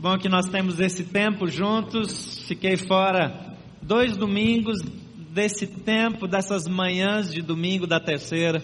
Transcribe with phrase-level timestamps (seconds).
[0.00, 2.42] bom que nós temos esse tempo juntos.
[2.48, 4.78] Fiquei fora dois domingos
[5.30, 8.62] desse tempo, dessas manhãs de domingo da terceira.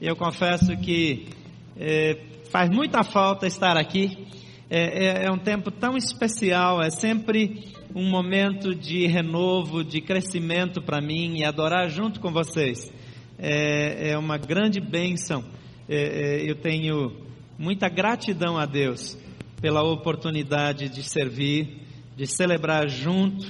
[0.00, 1.28] E eu confesso que
[1.76, 2.18] é,
[2.50, 4.26] faz muita falta estar aqui.
[4.70, 7.62] É, é, é um tempo tão especial, é sempre
[7.94, 12.90] um momento de renovo, de crescimento para mim e adorar junto com vocês.
[13.38, 15.44] É, é uma grande bênção.
[15.86, 15.96] É,
[16.40, 17.12] é, eu tenho
[17.58, 19.18] muita gratidão a Deus
[19.60, 21.82] pela oportunidade de servir,
[22.16, 23.46] de celebrar junto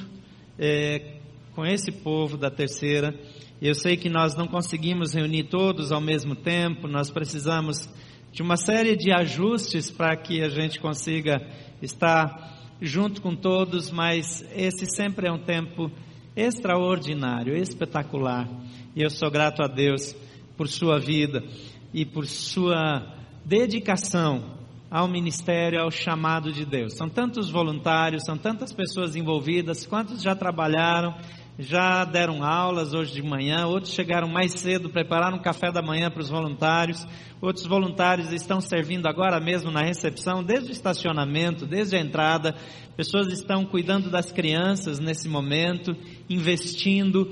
[0.58, 1.18] é,
[1.54, 3.14] com esse povo da terceira.
[3.62, 7.88] Eu sei que nós não conseguimos reunir todos ao mesmo tempo, nós precisamos
[8.32, 11.40] de uma série de ajustes para que a gente consiga
[11.82, 15.90] estar junto com todos, mas esse sempre é um tempo
[16.34, 18.48] extraordinário, espetacular.
[18.96, 20.16] E eu sou grato a Deus
[20.56, 21.44] por sua vida
[21.92, 24.59] e por sua dedicação
[24.90, 26.94] ao ministério, ao chamado de Deus.
[26.96, 31.14] São tantos voluntários, são tantas pessoas envolvidas, quantos já trabalharam,
[31.56, 36.10] já deram aulas hoje de manhã, outros chegaram mais cedo, prepararam um café da manhã
[36.10, 37.06] para os voluntários,
[37.40, 42.56] outros voluntários estão servindo agora mesmo na recepção, desde o estacionamento, desde a entrada,
[42.96, 45.94] pessoas estão cuidando das crianças nesse momento,
[46.28, 47.30] investindo,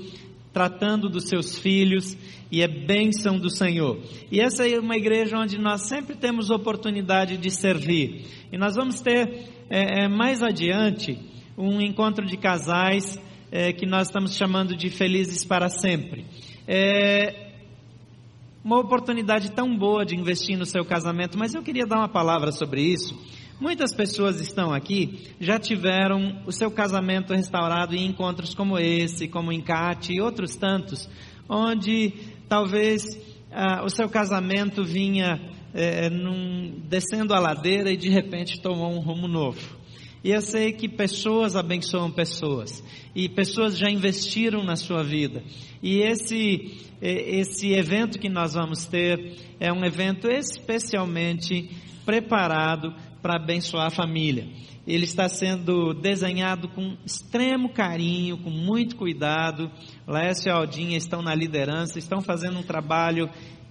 [0.51, 2.17] tratando dos seus filhos,
[2.51, 3.99] e é bênção do Senhor.
[4.31, 8.25] E essa é uma igreja onde nós sempre temos oportunidade de servir.
[8.51, 11.19] E nós vamos ter é, é, mais adiante
[11.57, 13.19] um encontro de casais
[13.51, 16.25] é, que nós estamos chamando de Felizes para Sempre.
[16.67, 17.49] É
[18.63, 22.51] uma oportunidade tão boa de investir no seu casamento, mas eu queria dar uma palavra
[22.51, 23.17] sobre isso.
[23.59, 29.51] Muitas pessoas estão aqui, já tiveram o seu casamento restaurado em encontros como esse, como
[29.51, 31.09] Encate e outros tantos,
[31.49, 32.13] onde
[32.47, 33.03] talvez
[33.51, 35.37] ah, o seu casamento vinha
[35.73, 39.77] é, num, descendo a ladeira e de repente tomou um rumo novo.
[40.23, 42.81] E eu sei que pessoas abençoam pessoas.
[43.13, 45.43] E pessoas já investiram na sua vida.
[45.83, 51.69] E esse, esse evento que nós vamos ter é um evento especialmente
[52.05, 54.47] preparado para abençoar a família.
[54.87, 59.69] Ele está sendo desenhado com extremo carinho, com muito cuidado.
[60.07, 63.29] Lécio e Aldinha estão na liderança, estão fazendo um trabalho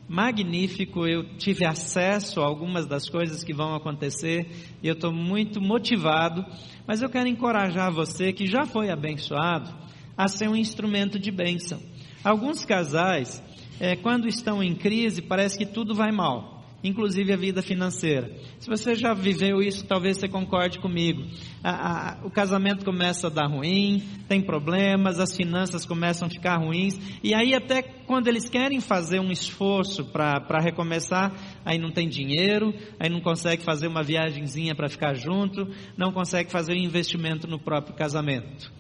[0.09, 1.07] magnífico.
[1.07, 4.49] Eu tive acesso a algumas das coisas que vão acontecer
[4.83, 6.45] e eu estou muito motivado.
[6.87, 9.75] Mas eu quero encorajar você que já foi abençoado
[10.17, 11.81] a ser um instrumento de bênção.
[12.23, 13.43] Alguns casais,
[13.81, 18.31] é, quando estão em crise, parece que tudo vai mal inclusive a vida financeira.
[18.59, 21.25] Se você já viveu isso, talvez você concorde comigo.
[21.63, 21.73] A,
[22.21, 26.99] a, o casamento começa a dar ruim, tem problemas, as finanças começam a ficar ruins,
[27.23, 31.33] e aí até quando eles querem fazer um esforço para recomeçar,
[31.65, 36.51] aí não tem dinheiro, aí não consegue fazer uma viagemzinha para ficar junto, não consegue
[36.51, 38.73] fazer um investimento no próprio casamento.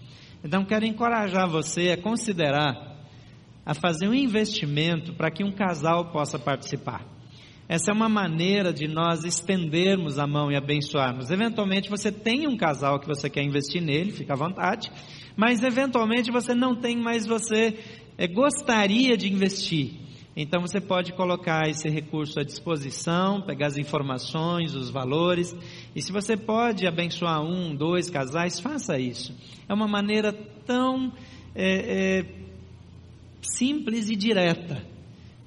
[0.43, 2.97] Então quero encorajar você a considerar
[3.67, 7.18] a fazer um investimento para que um casal possa participar.
[7.69, 11.31] Essa é uma maneira de nós estendermos a mão e abençoarmos.
[11.31, 14.91] Eventualmente você tem um casal que você quer investir nele, fica à vontade,
[15.37, 17.79] mas eventualmente você não tem, mas você
[18.17, 20.01] é, gostaria de investir.
[20.35, 25.55] Então você pode colocar esse recurso à disposição, pegar as informações, os valores,
[25.95, 29.37] e se você pode abençoar um, dois casais, faça isso.
[29.69, 30.33] É uma maneira
[30.65, 31.13] tão
[31.55, 32.25] é, é,
[33.43, 34.98] simples e direta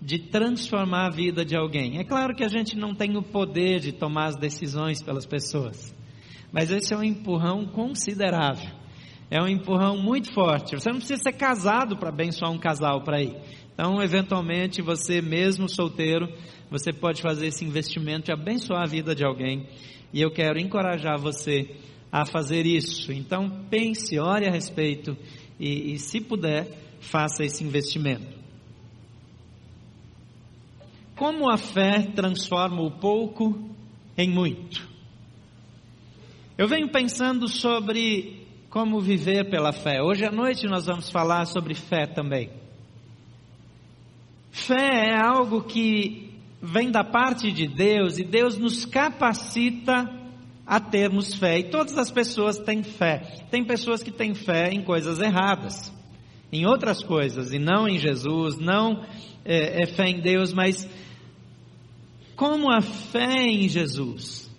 [0.01, 1.99] de transformar a vida de alguém.
[1.99, 5.93] É claro que a gente não tem o poder de tomar as decisões pelas pessoas,
[6.51, 8.81] mas esse é um empurrão considerável.
[9.29, 10.75] É um empurrão muito forte.
[10.75, 13.33] Você não precisa ser casado para abençoar um casal para ir.
[13.73, 16.27] Então, eventualmente, você mesmo solteiro,
[16.69, 19.69] você pode fazer esse investimento e abençoar a vida de alguém.
[20.11, 21.77] E eu quero encorajar você
[22.11, 23.13] a fazer isso.
[23.13, 25.15] Então, pense, ore a respeito
[25.57, 26.67] e, e se puder,
[26.99, 28.40] faça esse investimento.
[31.21, 33.69] Como a fé transforma o pouco
[34.17, 34.89] em muito.
[36.57, 40.01] Eu venho pensando sobre como viver pela fé.
[40.01, 42.49] Hoje à noite nós vamos falar sobre fé também.
[44.49, 50.11] Fé é algo que vem da parte de Deus e Deus nos capacita
[50.65, 51.59] a termos fé.
[51.59, 53.45] E todas as pessoas têm fé.
[53.51, 55.93] Tem pessoas que têm fé em coisas erradas,
[56.51, 59.05] em outras coisas, e não em Jesus, não
[59.45, 60.89] é, é fé em Deus, mas
[62.41, 64.49] como a fé em Jesus,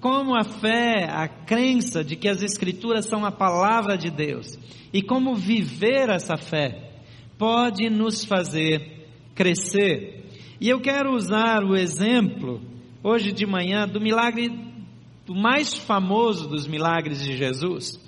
[0.00, 4.58] como a fé, a crença de que as Escrituras são a palavra de Deus
[4.90, 6.94] e como viver essa fé
[7.36, 10.30] pode nos fazer crescer.
[10.58, 12.62] E eu quero usar o exemplo,
[13.04, 14.50] hoje de manhã, do milagre
[15.28, 18.00] o mais famoso dos milagres de Jesus,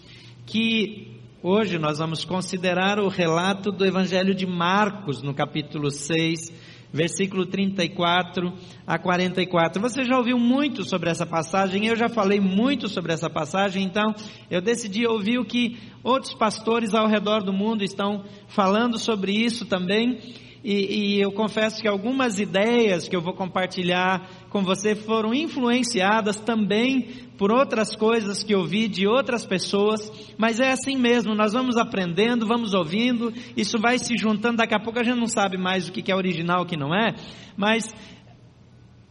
[0.46, 7.46] que hoje nós vamos considerar o relato do Evangelho de Marcos, no capítulo 6, versículo
[7.46, 8.52] 34
[8.86, 9.80] a 44.
[9.80, 14.14] Você já ouviu muito sobre essa passagem, eu já falei muito sobre essa passagem, então
[14.50, 19.64] eu decidi ouvir o que outros pastores ao redor do mundo estão falando sobre isso
[19.64, 20.18] também.
[20.64, 26.36] E, e, eu confesso que algumas ideias que eu vou compartilhar com você foram influenciadas
[26.36, 30.00] também por outras coisas que eu vi de outras pessoas,
[30.38, 34.78] mas é assim mesmo, nós vamos aprendendo, vamos ouvindo, isso vai se juntando, daqui a
[34.78, 37.16] pouco a gente não sabe mais o que é original o que não é,
[37.56, 37.92] mas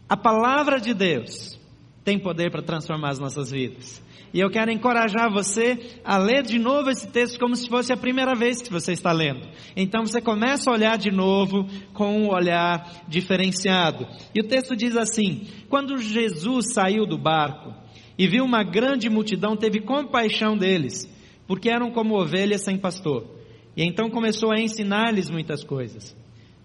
[0.08, 1.60] a palavra de Deus
[2.04, 4.02] tem poder para transformar as nossas vidas.
[4.34, 7.98] E eu quero encorajar você a ler de novo esse texto como se fosse a
[7.98, 9.46] primeira vez que você está lendo.
[9.76, 14.08] Então você começa a olhar de novo com um olhar diferenciado.
[14.34, 17.74] E o texto diz assim: Quando Jesus saiu do barco
[18.18, 21.10] e viu uma grande multidão, teve compaixão deles,
[21.46, 23.28] porque eram como ovelhas sem pastor.
[23.76, 26.16] E então começou a ensinar-lhes muitas coisas.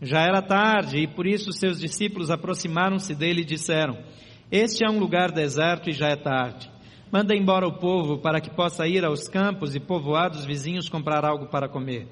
[0.00, 3.98] Já era tarde e por isso seus discípulos aproximaram-se dele e disseram:
[4.52, 6.75] Este é um lugar deserto e já é tarde.
[7.10, 11.46] Manda embora o povo para que possa ir aos campos e povoados vizinhos comprar algo
[11.46, 12.08] para comer.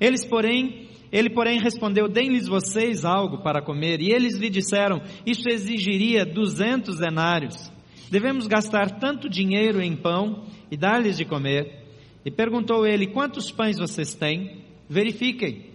[0.00, 4.00] Eles, porém, ele, porém, respondeu: Deem-lhes vocês algo para comer.
[4.00, 7.72] E eles lhe disseram: Isso exigiria duzentos denários.
[8.10, 11.84] Devemos gastar tanto dinheiro em pão e dar-lhes de comer.
[12.24, 14.64] E perguntou ele: Quantos pães vocês têm?
[14.88, 15.70] Verifiquem.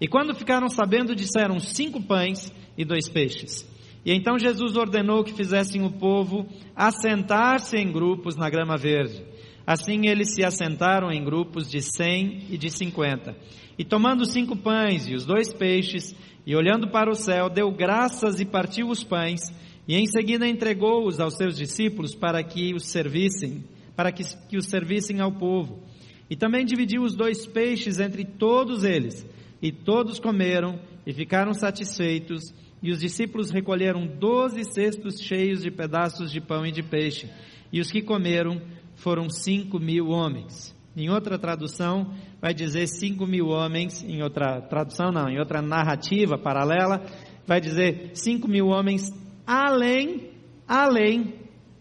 [0.00, 3.71] E quando ficaram sabendo, disseram: Cinco pães e dois peixes.
[4.04, 9.24] E então Jesus ordenou que fizessem o povo assentar-se em grupos na grama verde.
[9.66, 13.36] Assim eles se assentaram em grupos de cem e de cinquenta.
[13.78, 16.14] E tomando cinco pães e os dois peixes,
[16.44, 19.40] e olhando para o céu, deu graças e partiu os pães,
[19.86, 23.64] e em seguida entregou-os aos seus discípulos para que os servissem,
[23.94, 25.80] para que, que os servissem ao povo.
[26.28, 29.24] E também dividiu os dois peixes entre todos eles,
[29.60, 32.52] e todos comeram e ficaram satisfeitos,
[32.82, 37.30] e os discípulos recolheram doze cestos cheios de pedaços de pão e de peixe.
[37.72, 38.60] E os que comeram
[38.96, 40.74] foram cinco mil homens.
[40.96, 44.02] Em outra tradução, vai dizer cinco mil homens.
[44.02, 47.06] Em outra tradução, não, em outra narrativa paralela,
[47.46, 49.10] vai dizer cinco mil homens
[49.46, 50.30] além,
[50.66, 51.34] além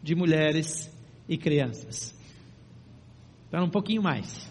[0.03, 0.89] de mulheres
[1.27, 2.15] e crianças.
[3.48, 4.50] Então, um pouquinho mais.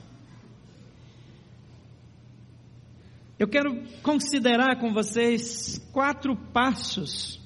[3.40, 7.40] Eu quero considerar com vocês quatro passos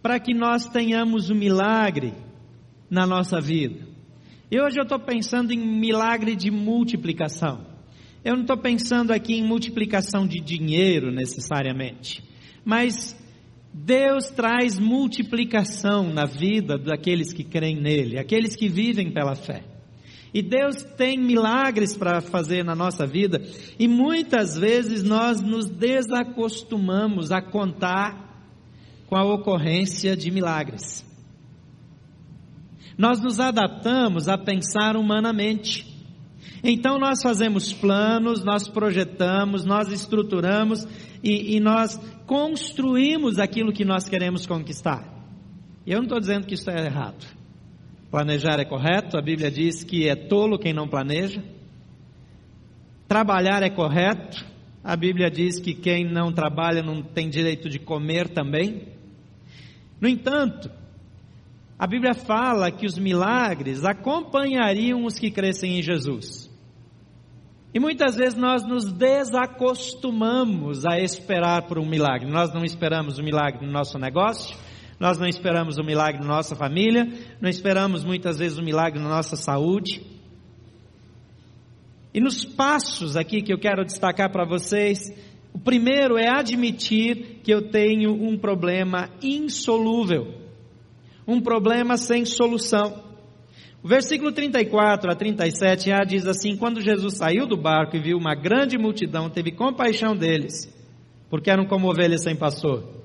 [0.00, 2.14] para que nós tenhamos um milagre
[2.88, 3.88] na nossa vida.
[4.48, 7.66] E hoje eu estou pensando em milagre de multiplicação.
[8.24, 12.22] Eu não estou pensando aqui em multiplicação de dinheiro necessariamente,
[12.64, 13.20] mas
[13.74, 19.69] Deus traz multiplicação na vida daqueles que creem nele, aqueles que vivem pela fé.
[20.32, 23.42] E Deus tem milagres para fazer na nossa vida,
[23.78, 28.30] e muitas vezes nós nos desacostumamos a contar
[29.08, 31.04] com a ocorrência de milagres.
[32.96, 35.86] Nós nos adaptamos a pensar humanamente.
[36.62, 40.86] Então nós fazemos planos, nós projetamos, nós estruturamos
[41.24, 45.02] e, e nós construímos aquilo que nós queremos conquistar.
[45.86, 47.39] Eu não estou dizendo que isso é errado.
[48.10, 51.42] Planejar é correto, a Bíblia diz que é tolo quem não planeja.
[53.06, 54.44] Trabalhar é correto,
[54.82, 58.88] a Bíblia diz que quem não trabalha não tem direito de comer também.
[60.00, 60.70] No entanto,
[61.78, 66.50] a Bíblia fala que os milagres acompanhariam os que crescem em Jesus.
[67.72, 72.28] E muitas vezes nós nos desacostumamos a esperar por um milagre.
[72.28, 74.56] Nós não esperamos o um milagre no nosso negócio,
[75.00, 77.08] nós não esperamos um milagre na nossa família,
[77.40, 80.02] não esperamos muitas vezes um milagre na nossa saúde.
[82.12, 84.98] E nos passos aqui que eu quero destacar para vocês,
[85.54, 90.34] o primeiro é admitir que eu tenho um problema insolúvel,
[91.26, 93.02] um problema sem solução.
[93.82, 98.34] O versículo 34 a 37a diz assim: Quando Jesus saiu do barco e viu uma
[98.34, 100.70] grande multidão, teve compaixão deles,
[101.30, 102.99] porque eram como ovelhas sem pastor.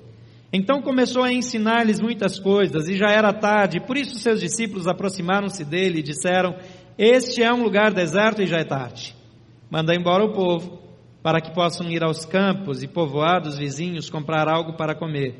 [0.56, 5.62] Então começou a ensinar-lhes muitas coisas, e já era tarde, por isso seus discípulos aproximaram-se
[5.62, 6.56] dele e disseram:
[6.96, 9.14] Este é um lugar deserto e já é tarde.
[9.70, 10.80] Manda embora o povo,
[11.22, 15.34] para que possam ir aos campos e povoados vizinhos comprar algo para comer.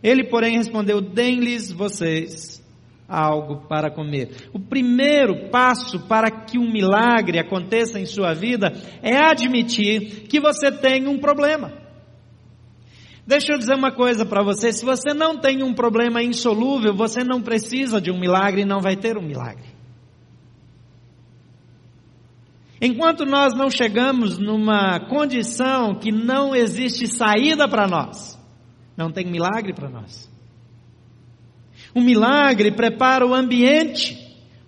[0.00, 2.64] Ele, porém, respondeu: Deem-lhes vocês
[3.08, 4.50] algo para comer.
[4.52, 8.72] O primeiro passo para que um milagre aconteça em sua vida
[9.02, 11.79] é admitir que você tem um problema.
[13.30, 17.22] Deixa eu dizer uma coisa para você: se você não tem um problema insolúvel, você
[17.22, 19.70] não precisa de um milagre e não vai ter um milagre.
[22.82, 28.36] Enquanto nós não chegamos numa condição que não existe saída para nós,
[28.96, 30.28] não tem milagre para nós.
[31.94, 34.18] O milagre prepara o ambiente,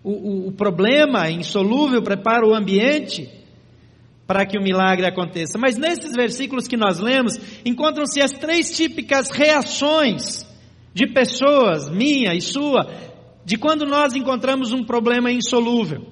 [0.04, 3.41] o, o, o problema insolúvel prepara o ambiente
[4.32, 5.58] para que o milagre aconteça.
[5.58, 10.46] Mas nesses versículos que nós lemos, encontram-se as três típicas reações
[10.94, 12.90] de pessoas, minha e sua,
[13.44, 16.06] de quando nós encontramos um problema insolúvel.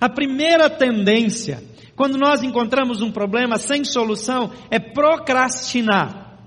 [0.00, 1.60] A primeira tendência,
[1.96, 6.38] quando nós encontramos um problema sem solução, é procrastinar.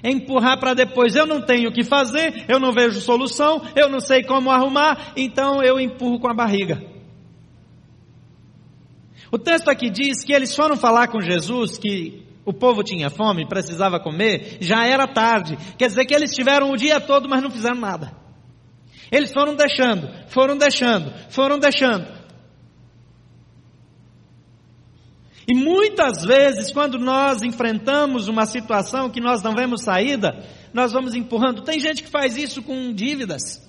[0.00, 1.16] É empurrar para depois.
[1.16, 5.12] Eu não tenho o que fazer, eu não vejo solução, eu não sei como arrumar,
[5.16, 6.99] então eu empurro com a barriga.
[9.32, 13.46] O texto aqui diz que eles foram falar com Jesus que o povo tinha fome,
[13.46, 15.56] precisava comer, já era tarde.
[15.78, 18.12] Quer dizer que eles tiveram o dia todo, mas não fizeram nada.
[19.10, 22.20] Eles foram deixando, foram deixando, foram deixando.
[25.48, 31.14] E muitas vezes, quando nós enfrentamos uma situação que nós não vemos saída, nós vamos
[31.14, 31.62] empurrando.
[31.62, 33.60] Tem gente que faz isso com dívidas.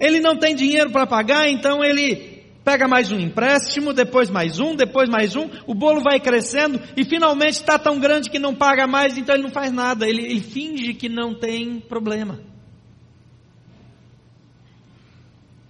[0.00, 2.37] Ele não tem dinheiro para pagar, então ele
[2.68, 7.02] pega mais um empréstimo, depois mais um, depois mais um, o bolo vai crescendo e
[7.02, 10.42] finalmente está tão grande que não paga mais, então ele não faz nada, ele, ele
[10.42, 12.38] finge que não tem problema.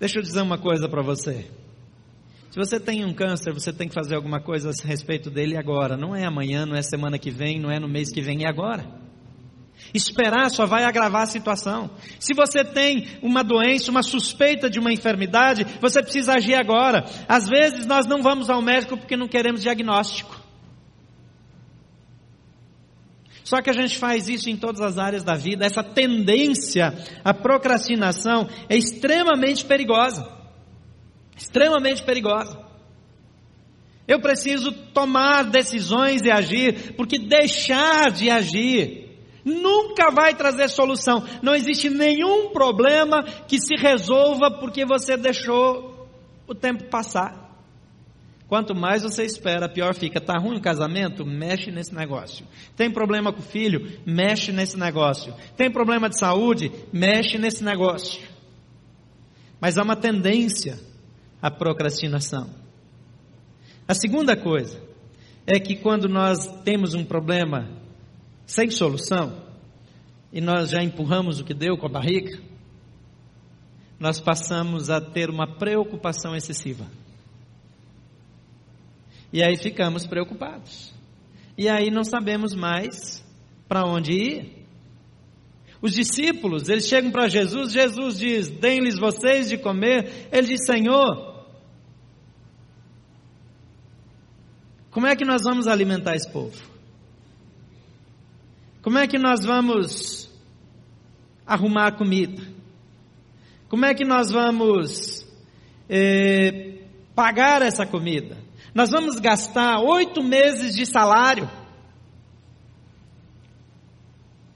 [0.00, 1.48] Deixa eu dizer uma coisa para você.
[2.50, 5.96] Se você tem um câncer, você tem que fazer alguma coisa a respeito dele agora.
[5.96, 8.48] Não é amanhã, não é semana que vem, não é no mês que vem, é
[8.48, 8.84] agora.
[9.94, 11.90] Esperar só vai agravar a situação.
[12.20, 17.04] Se você tem uma doença, uma suspeita de uma enfermidade, você precisa agir agora.
[17.26, 20.36] Às vezes nós não vamos ao médico porque não queremos diagnóstico.
[23.42, 25.64] Só que a gente faz isso em todas as áreas da vida.
[25.64, 26.92] Essa tendência
[27.24, 30.30] à procrastinação é extremamente perigosa.
[31.34, 32.62] Extremamente perigosa.
[34.06, 39.07] Eu preciso tomar decisões e agir, porque deixar de agir
[39.44, 41.24] nunca vai trazer solução.
[41.42, 46.08] Não existe nenhum problema que se resolva porque você deixou
[46.46, 47.48] o tempo passar.
[48.48, 50.20] Quanto mais você espera, pior fica.
[50.20, 51.24] Tá ruim o casamento?
[51.24, 52.46] Mexe nesse negócio.
[52.74, 54.00] Tem problema com o filho?
[54.06, 55.34] Mexe nesse negócio.
[55.54, 56.72] Tem problema de saúde?
[56.90, 58.26] Mexe nesse negócio.
[59.60, 60.78] Mas há uma tendência
[61.42, 62.48] à procrastinação.
[63.86, 64.80] A segunda coisa
[65.46, 67.68] é que quando nós temos um problema
[68.48, 69.44] sem solução,
[70.32, 72.40] e nós já empurramos o que deu com a barriga,
[74.00, 76.86] nós passamos a ter uma preocupação excessiva.
[79.30, 80.94] E aí ficamos preocupados.
[81.58, 83.22] E aí não sabemos mais
[83.68, 84.66] para onde ir.
[85.82, 90.28] Os discípulos, eles chegam para Jesus, Jesus diz: Deem-lhes vocês de comer.
[90.32, 91.44] Ele diz: Senhor,
[94.90, 96.77] como é que nós vamos alimentar esse povo?
[98.88, 100.30] Como é que nós vamos
[101.46, 102.42] arrumar a comida?
[103.68, 105.26] Como é que nós vamos
[105.90, 108.38] eh, pagar essa comida?
[108.74, 111.50] Nós vamos gastar oito meses de salário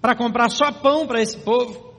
[0.01, 1.95] para comprar só pão para esse povo.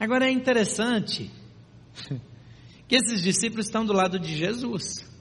[0.00, 1.30] Agora é interessante
[2.88, 5.12] que esses discípulos estão do lado de Jesus.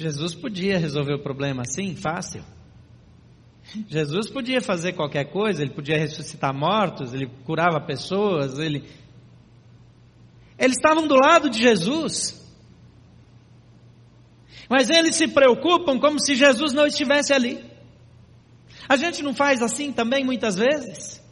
[0.00, 2.42] Jesus podia resolver o problema assim, fácil.
[3.86, 8.88] Jesus podia fazer qualquer coisa, ele podia ressuscitar mortos, ele curava pessoas, ele.
[10.58, 12.40] Eles estavam do lado de Jesus.
[14.70, 17.62] Mas eles se preocupam como se Jesus não estivesse ali.
[18.88, 21.22] A gente não faz assim também muitas vezes?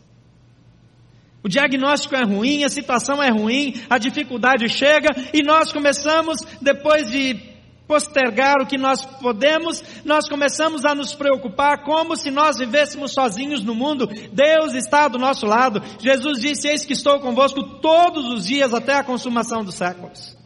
[1.42, 7.10] O diagnóstico é ruim, a situação é ruim, a dificuldade chega e nós começamos, depois
[7.10, 7.47] de
[7.88, 13.64] postergar o que nós podemos, nós começamos a nos preocupar como se nós vivêssemos sozinhos
[13.64, 14.06] no mundo.
[14.06, 15.82] Deus está do nosso lado.
[15.98, 20.36] Jesus disse: Eis que estou convosco todos os dias até a consumação dos séculos.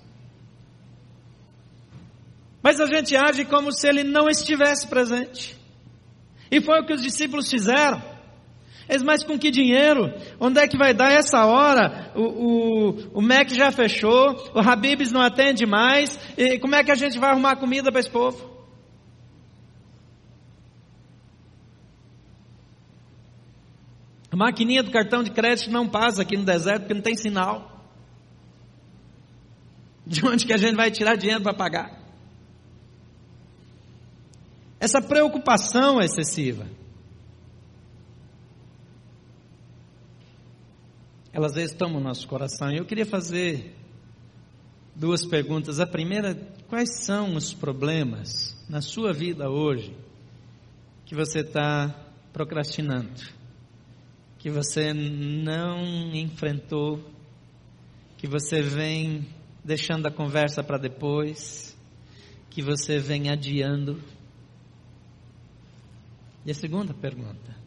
[2.63, 5.59] Mas a gente age como se ele não estivesse presente.
[6.49, 8.12] E foi o que os discípulos fizeram.
[8.89, 10.12] Eles, mas com que dinheiro?
[10.41, 12.12] Onde é que vai dar essa hora?
[12.15, 16.91] O, o, o MEC já fechou, o Habibs não atende mais, e como é que
[16.91, 18.51] a gente vai arrumar comida para esse povo?
[24.31, 27.71] A maquininha do cartão de crédito não passa aqui no deserto porque não tem sinal.
[30.07, 32.03] De onde que a gente vai tirar dinheiro para pagar?
[34.83, 36.67] essa preocupação excessiva.
[41.33, 42.71] Elas às vezes tomam o nosso coração.
[42.71, 43.75] Eu queria fazer
[44.95, 45.81] duas perguntas.
[45.81, 46.35] A primeira,
[46.69, 49.97] quais são os problemas na sua vida hoje
[51.07, 51.89] que você está
[52.33, 53.23] procrastinando?
[54.39, 57.01] Que você não enfrentou?
[58.19, 59.27] Que você vem
[59.65, 61.77] deixando a conversa para depois?
[62.51, 64.03] Que você vem adiando?
[66.45, 67.62] E a segunda pergunta: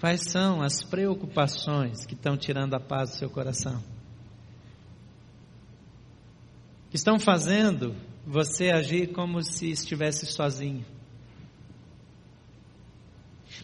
[0.00, 3.82] quais são as preocupações que estão tirando a paz do seu coração?
[6.88, 7.94] Que estão fazendo
[8.26, 10.84] você agir como se estivesse sozinho.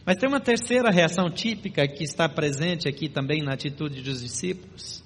[0.05, 5.03] Mas tem uma terceira reação típica que está presente aqui também na atitude dos discípulos,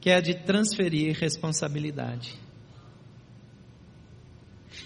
[0.00, 2.36] que é a de transferir responsabilidade.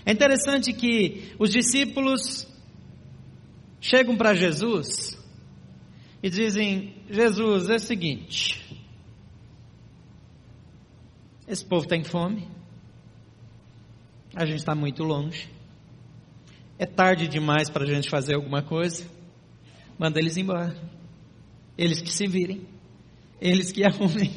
[0.04, 2.46] É interessante que os discípulos
[3.80, 5.16] chegam para Jesus
[6.22, 8.84] e dizem: Jesus, é o seguinte,
[11.46, 12.48] esse povo tem fome,
[14.34, 15.48] a gente está muito longe,
[16.78, 19.06] é tarde demais para a gente fazer alguma coisa,
[19.98, 20.76] manda eles embora,
[21.76, 22.66] eles que se virem,
[23.40, 24.32] eles que arrumem,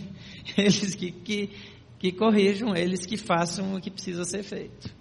[0.58, 1.50] eles que, que,
[1.98, 5.00] que corrijam, eles que façam o que precisa ser feito.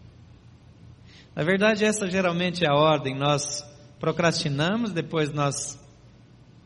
[1.39, 3.17] Na verdade, essa geralmente é a ordem.
[3.17, 3.63] Nós
[3.99, 5.79] procrastinamos, depois nós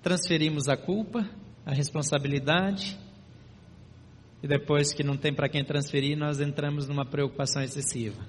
[0.03, 1.29] transferimos a culpa,
[1.65, 2.99] a responsabilidade,
[4.43, 8.21] e depois que não tem para quem transferir, nós entramos numa preocupação excessiva.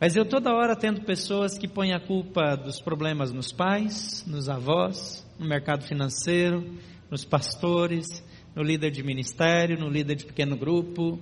[0.00, 4.48] Mas eu toda hora tendo pessoas que põem a culpa dos problemas nos pais, nos
[4.48, 6.78] avós, no mercado financeiro,
[7.10, 8.22] nos pastores,
[8.54, 11.18] no líder de ministério, no líder de pequeno grupo,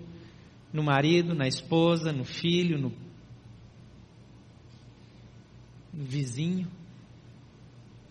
[0.73, 2.93] no marido, na esposa, no filho, no,
[5.97, 6.71] no vizinho,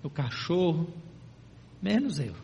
[0.04, 0.92] no cachorro,
[1.82, 2.36] menos eu.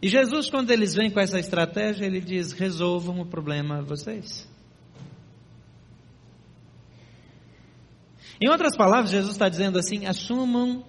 [0.00, 4.48] E Jesus, quando eles vêm com essa estratégia, ele diz: resolvam o problema vocês.
[8.40, 10.84] Em outras palavras, Jesus está dizendo assim: assumam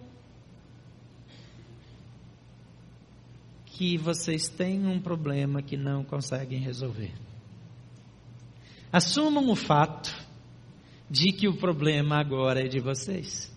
[3.65, 7.13] que vocês têm um problema que não conseguem resolver.
[8.91, 10.09] Assumam o fato
[11.09, 13.51] de que o problema agora é de vocês.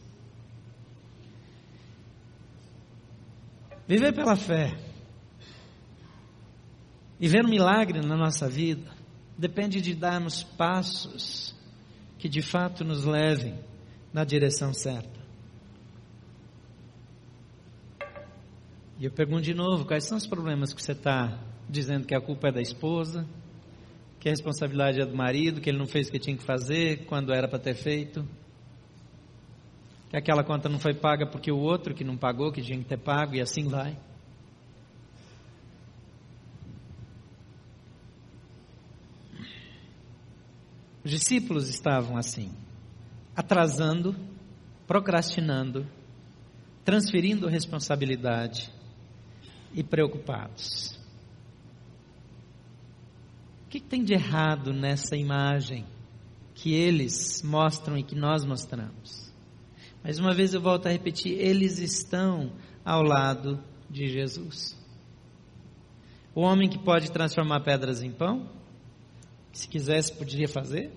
[3.86, 4.78] Viver pela fé
[7.20, 8.90] e ver um milagre na nossa vida
[9.36, 11.54] depende de darmos passos
[12.18, 13.58] que de fato nos levem
[14.12, 15.20] na direção certa.
[18.98, 22.20] E eu pergunto de novo: quais são os problemas que você está dizendo que a
[22.20, 23.26] culpa é da esposa,
[24.22, 27.06] que a responsabilidade é do marido, que ele não fez o que tinha que fazer
[27.06, 28.24] quando era para ter feito?
[30.08, 32.85] Que aquela conta não foi paga porque o outro que não pagou, que tinha que
[32.85, 33.98] ter pago, e assim vai.
[41.04, 42.52] Os discípulos estavam assim,
[43.35, 44.14] atrasando,
[44.87, 45.85] procrastinando,
[46.85, 48.72] transferindo responsabilidade
[49.74, 51.01] e preocupados.
[53.72, 55.87] O que, tem de errado nessa imagem
[56.54, 59.32] que eles mostram e que nós mostramos?
[60.04, 62.52] Mais uma vez eu volto a repetir: eles estão
[62.85, 64.78] ao lado de Jesus.
[66.35, 68.46] O homem que pode transformar pedras em pão,
[69.54, 70.92] se quisesse, poderia fazer.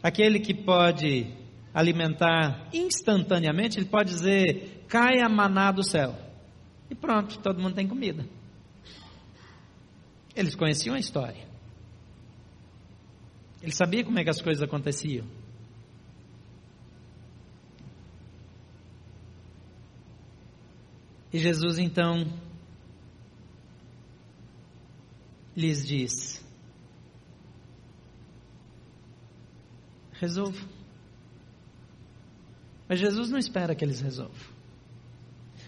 [0.00, 1.34] Aquele que pode
[1.74, 6.14] alimentar instantaneamente, ele pode dizer: caia maná do céu.
[6.88, 8.24] E pronto, todo mundo tem comida.
[10.32, 11.55] Eles conheciam a história.
[13.62, 15.26] Ele sabia como é que as coisas aconteciam.
[21.32, 22.24] E Jesus então
[25.56, 26.44] lhes diz:
[30.12, 30.66] resolva.
[32.88, 34.56] Mas Jesus não espera que eles resolvam.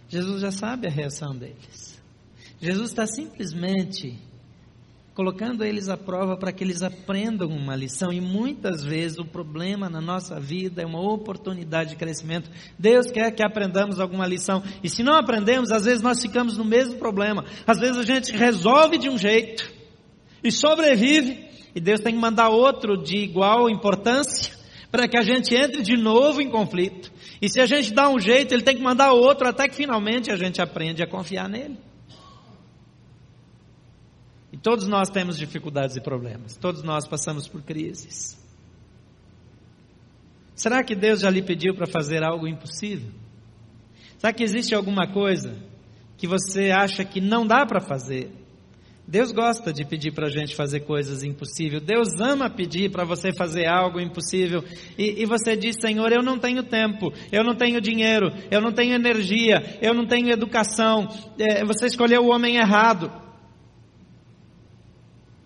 [0.09, 2.01] Jesus já sabe a reação deles.
[2.61, 4.19] Jesus está simplesmente
[5.19, 8.13] colocando eles à prova para que eles aprendam uma lição.
[8.13, 12.49] E muitas vezes o problema na nossa vida é uma oportunidade de crescimento.
[12.79, 14.63] Deus quer que aprendamos alguma lição.
[14.81, 17.45] E se não aprendemos, às vezes nós ficamos no mesmo problema.
[17.67, 19.69] Às vezes a gente resolve de um jeito
[20.45, 21.49] e sobrevive.
[21.75, 24.55] E Deus tem que mandar outro de igual importância
[24.89, 27.11] para que a gente entre de novo em conflito.
[27.43, 30.31] E se a gente dá um jeito, ele tem que mandar outro até que finalmente
[30.31, 31.77] a gente aprende a confiar nele.
[34.59, 38.37] E todos nós temos dificuldades e problemas, todos nós passamos por crises.
[40.53, 43.09] Será que Deus já lhe pediu para fazer algo impossível?
[44.19, 45.55] Será que existe alguma coisa
[46.17, 48.33] que você acha que não dá para fazer?
[49.07, 51.81] Deus gosta de pedir para a gente fazer coisas impossíveis.
[51.81, 54.65] Deus ama pedir para você fazer algo impossível.
[54.99, 58.73] E, e, você diz, Senhor, eu não tenho tempo, eu não tenho dinheiro, eu não
[58.73, 61.07] tenho energia, eu não tenho educação.
[61.39, 63.28] É, você escolheu o homem errado.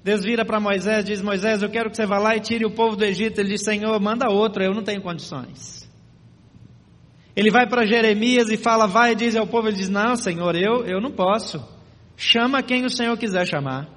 [0.05, 2.71] Deus vira para Moisés diz: Moisés, eu quero que você vá lá e tire o
[2.71, 3.41] povo do Egito.
[3.41, 5.89] Ele diz: Senhor, manda outro, eu não tenho condições.
[7.35, 9.69] Ele vai para Jeremias e fala: Vai e diz ao povo.
[9.69, 11.65] Ele diz: Não, Senhor, eu, eu não posso.
[12.17, 13.89] Chama quem o Senhor quiser chamar.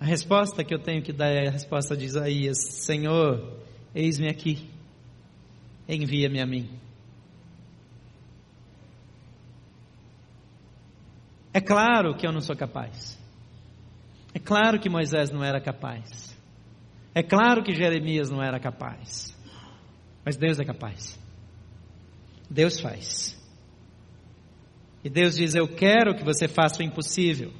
[0.00, 3.60] A resposta que eu tenho que dar é a resposta de Isaías: Senhor,
[3.94, 4.68] eis-me aqui,
[5.88, 6.70] envia-me a mim.
[11.52, 13.18] É claro que eu não sou capaz.
[14.34, 16.38] É claro que Moisés não era capaz.
[17.14, 19.36] É claro que Jeremias não era capaz.
[20.24, 21.18] Mas Deus é capaz.
[22.48, 23.38] Deus faz.
[25.04, 27.52] E Deus diz: Eu quero que você faça o impossível.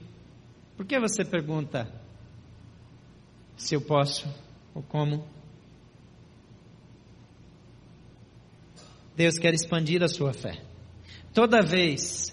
[0.76, 1.92] Por que você pergunta
[3.57, 4.26] se eu posso
[4.74, 5.26] ou como?
[9.14, 10.62] Deus quer expandir a sua fé.
[11.35, 12.33] Toda vez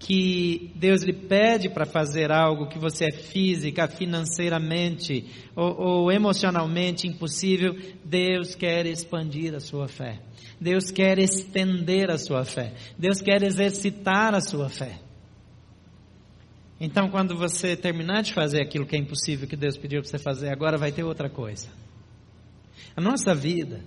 [0.00, 7.06] que Deus lhe pede para fazer algo que você é física, financeiramente ou, ou, emocionalmente
[7.06, 10.18] impossível, Deus quer expandir a sua fé.
[10.58, 12.72] Deus quer estender a sua fé.
[12.98, 14.98] Deus quer exercitar a sua fé.
[16.80, 20.18] Então, quando você terminar de fazer aquilo que é impossível que Deus pediu para você
[20.18, 21.68] fazer, agora vai ter outra coisa.
[22.96, 23.84] A nossa vida,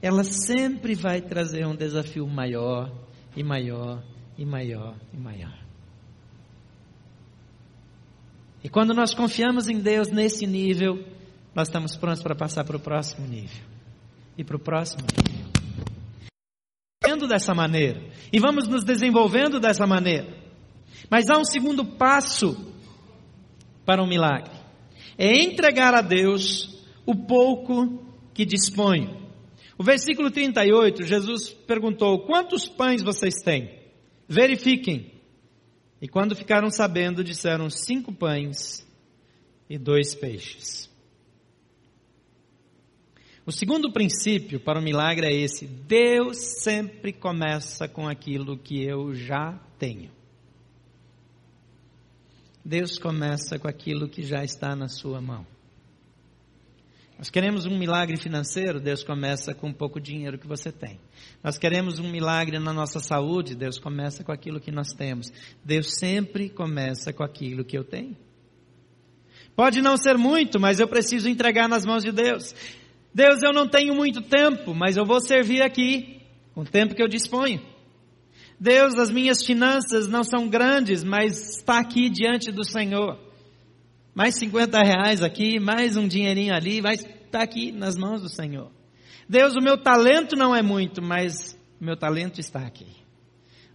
[0.00, 2.92] ela sempre vai trazer um desafio maior
[3.36, 4.04] e maior
[4.38, 5.58] e maior e maior.
[8.62, 11.04] E quando nós confiamos em Deus nesse nível,
[11.54, 13.64] nós estamos prontos para passar para o próximo nível.
[14.36, 15.48] E para o próximo nível.
[17.28, 18.00] Dessa maneira.
[18.32, 20.38] E vamos nos desenvolvendo dessa maneira.
[21.10, 22.56] Mas há um segundo passo
[23.84, 24.52] para um milagre.
[25.16, 29.18] É entregar a Deus o pouco que dispõe.
[29.76, 33.77] O versículo 38, Jesus perguntou: Quantos pães vocês têm?
[34.28, 35.12] Verifiquem.
[36.00, 38.86] E quando ficaram sabendo, disseram cinco pães
[39.68, 40.88] e dois peixes.
[43.44, 49.14] O segundo princípio para o milagre é esse: Deus sempre começa com aquilo que eu
[49.14, 50.12] já tenho.
[52.62, 55.46] Deus começa com aquilo que já está na sua mão.
[57.18, 61.00] Nós queremos um milagre financeiro, Deus começa com um pouco dinheiro que você tem.
[61.42, 65.32] Nós queremos um milagre na nossa saúde, Deus começa com aquilo que nós temos.
[65.64, 68.16] Deus sempre começa com aquilo que eu tenho.
[69.56, 72.54] Pode não ser muito, mas eu preciso entregar nas mãos de Deus.
[73.12, 76.22] Deus, eu não tenho muito tempo, mas eu vou servir aqui,
[76.54, 77.60] com o tempo que eu disponho.
[78.60, 83.27] Deus, as minhas finanças não são grandes, mas está aqui diante do Senhor
[84.18, 88.28] mais 50 reais aqui, mais um dinheirinho ali, vai estar tá aqui nas mãos do
[88.28, 88.68] Senhor.
[89.28, 92.88] Deus, o meu talento não é muito, mas meu talento está aqui.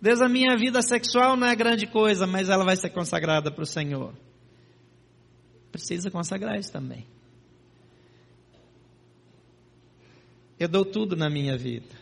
[0.01, 3.63] Deus, a minha vida sexual não é grande coisa, mas ela vai ser consagrada para
[3.63, 4.13] o Senhor.
[5.71, 7.07] Precisa consagrar isso também.
[10.59, 11.95] Eu dou tudo na minha vida.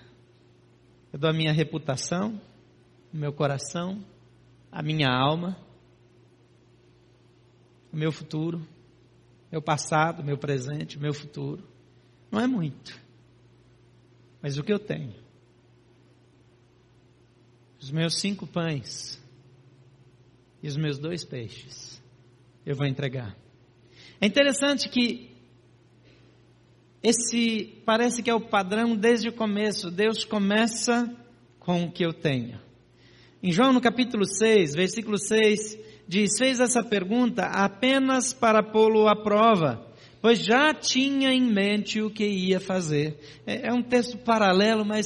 [1.13, 2.41] Eu dou a minha reputação,
[3.13, 4.03] o meu coração,
[4.71, 5.55] a minha alma
[7.91, 8.65] o meu futuro,
[9.51, 11.63] meu passado, meu presente, meu futuro.
[12.31, 12.99] Não é muito.
[14.41, 15.13] Mas o que eu tenho?
[17.79, 19.21] Os meus cinco pães
[20.63, 22.01] e os meus dois peixes,
[22.65, 23.35] eu vou entregar.
[24.19, 25.31] É interessante que
[27.03, 29.89] esse parece que é o padrão desde o começo.
[29.89, 31.11] Deus começa
[31.59, 32.59] com o que eu tenho.
[33.41, 35.80] Em João no capítulo 6, versículo 6,
[36.11, 39.87] diz: fez essa pergunta apenas para pô-lo à prova,
[40.21, 43.17] pois já tinha em mente o que ia fazer.
[43.47, 45.05] É, é um texto paralelo, mas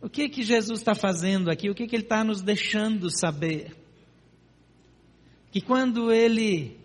[0.00, 1.68] o que que Jesus está fazendo aqui?
[1.68, 3.76] O que que ele está nos deixando saber?
[5.52, 6.78] Que quando ele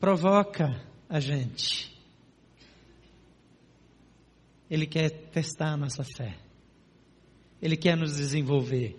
[0.00, 1.96] provoca a gente,
[4.68, 6.36] ele quer testar a nossa fé.
[7.62, 8.96] Ele quer nos desenvolver.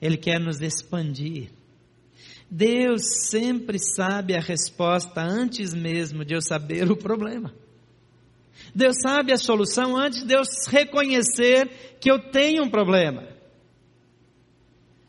[0.00, 1.50] Ele quer nos expandir.
[2.50, 7.52] Deus sempre sabe a resposta antes mesmo de eu saber o problema.
[8.74, 13.26] Deus sabe a solução antes de eu reconhecer que eu tenho um problema.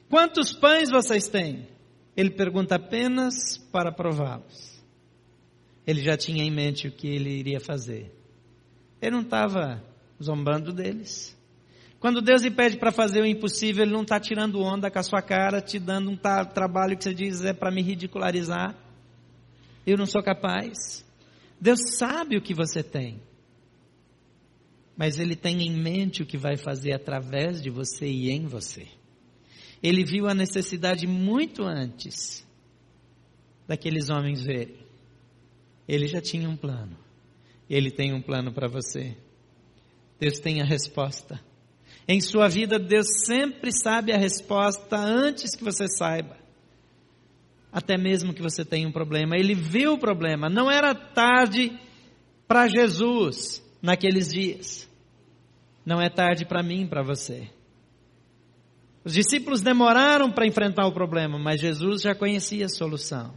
[0.10, 1.68] Quantos pães vocês têm?
[2.16, 4.82] Ele pergunta apenas para prová-los.
[5.86, 8.12] Ele já tinha em mente o que ele iria fazer.
[9.02, 9.84] Ele não estava
[10.22, 11.35] zombando deles.
[12.00, 15.04] Quando Deus lhe pede para fazer o impossível, Ele não está tirando onda com a
[15.04, 18.76] sua cara, te dando um trabalho que você diz é para me ridicularizar.
[19.86, 21.06] Eu não sou capaz.
[21.60, 23.20] Deus sabe o que você tem.
[24.98, 28.88] Mas Ele tem em mente o que vai fazer através de você e em você.
[29.82, 32.46] Ele viu a necessidade muito antes
[33.68, 34.78] daqueles homens verem.
[35.88, 36.98] Ele já tinha um plano.
[37.70, 39.16] Ele tem um plano para você.
[40.20, 41.40] Deus tem a resposta.
[42.08, 46.38] Em sua vida, Deus sempre sabe a resposta antes que você saiba.
[47.72, 49.36] Até mesmo que você tenha um problema.
[49.36, 50.50] Ele viu o problema.
[50.50, 51.78] Não era tarde
[52.48, 54.88] para Jesus naqueles dias.
[55.86, 57.50] Não é tarde para mim, para você.
[59.04, 63.34] Os discípulos demoraram para enfrentar o problema, mas Jesus já conhecia a solução.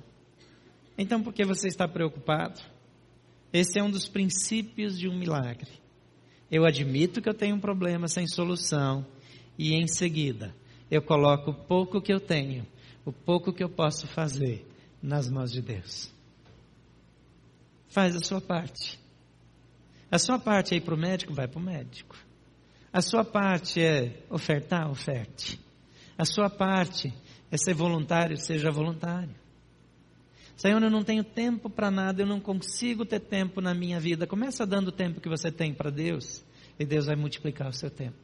[0.96, 2.60] Então, por que você está preocupado?
[3.52, 5.70] Esse é um dos princípios de um milagre.
[6.50, 9.04] Eu admito que eu tenho um problema sem solução
[9.58, 10.54] e em seguida
[10.90, 12.66] eu coloco o pouco que eu tenho,
[13.04, 14.66] o pouco que eu posso fazer
[15.02, 16.10] nas mãos de Deus.
[17.88, 18.98] Faz a sua parte.
[20.10, 22.16] A sua parte é ir para o médico, vai para o médico.
[22.90, 25.60] A sua parte é ofertar, oferte.
[26.16, 27.12] A sua parte
[27.50, 29.34] é ser voluntário, seja voluntário.
[30.58, 34.26] Senhor, eu não tenho tempo para nada, eu não consigo ter tempo na minha vida.
[34.26, 36.44] Começa dando o tempo que você tem para Deus
[36.76, 38.18] e Deus vai multiplicar o seu tempo.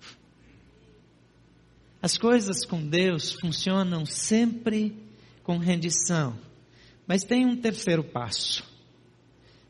[2.03, 4.97] As coisas com Deus funcionam sempre
[5.45, 6.37] com rendição.
[7.07, 8.65] Mas tem um terceiro passo,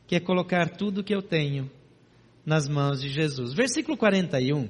[0.07, 1.69] que é colocar tudo que eu tenho
[2.43, 3.53] nas mãos de Jesus.
[3.53, 4.67] Versículo 41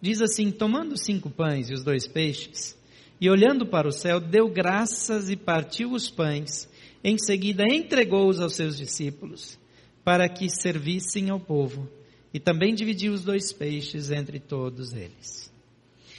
[0.00, 2.78] diz assim: Tomando cinco pães e os dois peixes,
[3.20, 6.70] e olhando para o céu, deu graças e partiu os pães
[7.04, 9.58] em seguida, entregou-os aos seus discípulos
[10.04, 11.88] para que servissem ao povo
[12.32, 15.52] e também dividiu os dois peixes entre todos eles.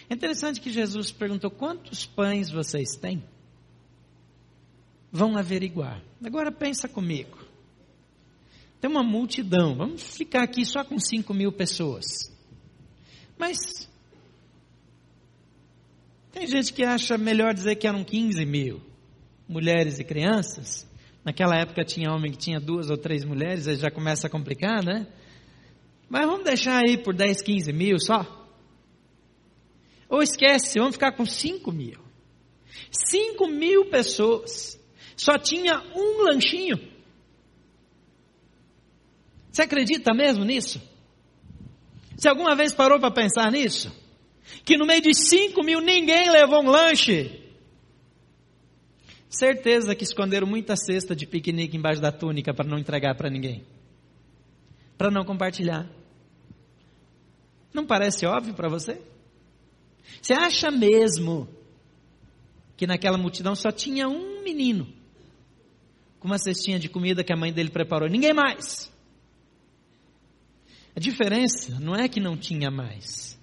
[0.09, 3.23] É interessante que Jesus perguntou: quantos pães vocês têm?
[5.11, 6.03] Vão averiguar.
[6.23, 7.37] Agora pensa comigo.
[8.81, 12.05] Tem uma multidão, vamos ficar aqui só com 5 mil pessoas.
[13.37, 13.57] Mas
[16.33, 18.92] tem gente que acha melhor dizer que eram 15 mil
[19.47, 20.87] mulheres e crianças.
[21.23, 24.83] Naquela época tinha homem que tinha duas ou três mulheres, aí já começa a complicar,
[24.83, 25.07] né?
[26.09, 28.47] Mas vamos deixar aí por 10, 15 mil só.
[30.09, 31.99] Ou esquece, vamos ficar com 5 mil.
[32.91, 34.79] 5 mil pessoas.
[35.15, 36.77] Só tinha um lanchinho.
[39.51, 40.81] Você acredita mesmo nisso?
[42.17, 43.91] Você alguma vez parou para pensar nisso?
[44.65, 47.42] Que no meio de 5 mil ninguém levou um lanche.
[49.33, 53.65] Certeza que esconderam muita cesta de piquenique embaixo da túnica para não entregar para ninguém.
[54.95, 55.89] Para não compartilhar.
[57.73, 59.01] Não parece óbvio para você?
[60.21, 61.49] Você acha mesmo
[62.77, 64.87] que naquela multidão só tinha um menino
[66.19, 68.07] com uma cestinha de comida que a mãe dele preparou?
[68.07, 68.93] Ninguém mais.
[70.95, 73.35] A diferença não é que não tinha mais.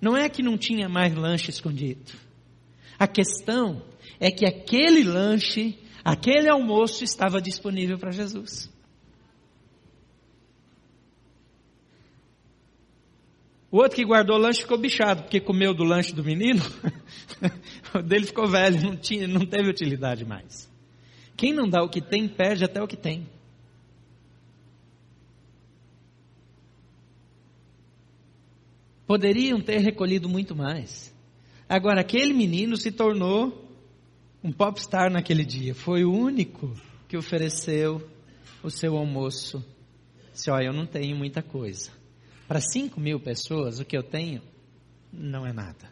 [0.00, 2.12] Não é que não tinha mais lanche escondido.
[2.98, 3.91] A questão
[4.22, 8.72] é que aquele lanche, aquele almoço estava disponível para Jesus.
[13.68, 16.62] O outro que guardou o lanche ficou bichado, porque comeu do lanche do menino,
[17.92, 20.70] o dele ficou velho, não, tinha, não teve utilidade mais.
[21.36, 23.26] Quem não dá o que tem, perde até o que tem.
[29.04, 31.12] Poderiam ter recolhido muito mais.
[31.68, 33.71] Agora, aquele menino se tornou
[34.42, 35.74] um popstar naquele dia.
[35.74, 36.74] Foi o único
[37.08, 38.06] que ofereceu
[38.62, 39.64] o seu almoço.
[40.32, 41.90] Disse, olha, eu não tenho muita coisa.
[42.48, 44.42] Para 5 mil pessoas, o que eu tenho
[45.12, 45.90] não é nada.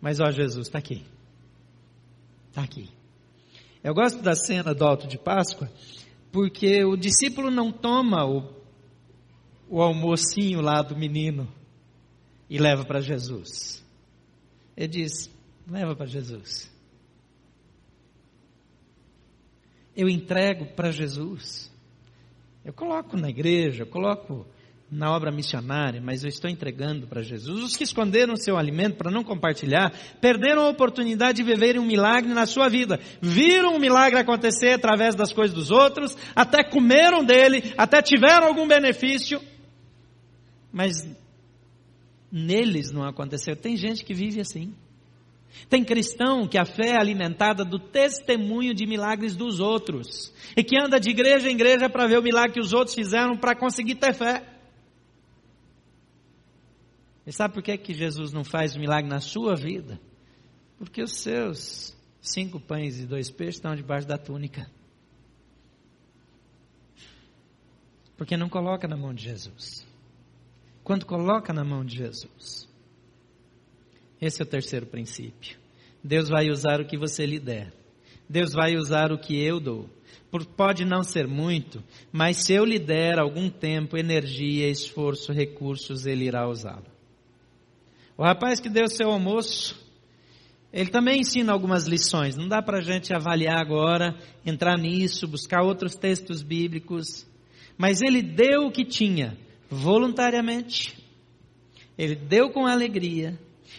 [0.00, 1.04] Mas, ó, Jesus, está aqui.
[2.48, 2.88] Está aqui.
[3.82, 5.70] Eu gosto da cena do alto de Páscoa,
[6.32, 8.52] porque o discípulo não toma o,
[9.68, 11.48] o almocinho lá do menino
[12.50, 13.84] e leva para Jesus.
[14.76, 15.30] Ele diz:
[15.68, 16.70] leva para Jesus.
[19.98, 21.68] Eu entrego para Jesus.
[22.64, 24.46] Eu coloco na igreja, eu coloco
[24.88, 27.64] na obra missionária, mas eu estou entregando para Jesus.
[27.64, 32.32] Os que esconderam seu alimento para não compartilhar, perderam a oportunidade de viverem um milagre
[32.32, 33.00] na sua vida.
[33.20, 38.68] Viram um milagre acontecer através das coisas dos outros, até comeram dele, até tiveram algum
[38.68, 39.42] benefício,
[40.72, 40.92] mas
[42.30, 43.56] neles não aconteceu.
[43.56, 44.72] Tem gente que vive assim.
[45.68, 50.78] Tem cristão que a fé é alimentada do testemunho de milagres dos outros e que
[50.80, 53.96] anda de igreja em igreja para ver o milagre que os outros fizeram para conseguir
[53.96, 54.44] ter fé.
[57.26, 60.00] E sabe por que, que Jesus não faz o milagre na sua vida?
[60.78, 64.70] Porque os seus cinco pães e dois peixes estão debaixo da túnica.
[68.16, 69.86] Porque não coloca na mão de Jesus.
[70.82, 72.67] Quando coloca na mão de Jesus,
[74.20, 75.56] esse é o terceiro princípio.
[76.02, 77.72] Deus vai usar o que você lhe der.
[78.28, 79.88] Deus vai usar o que eu dou.
[80.56, 86.26] Pode não ser muito, mas se eu lhe der algum tempo, energia, esforço, recursos, ele
[86.26, 86.84] irá usá-lo.
[88.16, 89.80] O rapaz que deu seu almoço,
[90.70, 92.36] ele também ensina algumas lições.
[92.36, 97.26] Não dá para a gente avaliar agora, entrar nisso, buscar outros textos bíblicos.
[97.78, 99.38] Mas ele deu o que tinha,
[99.70, 100.98] voluntariamente.
[101.96, 103.38] Ele deu com alegria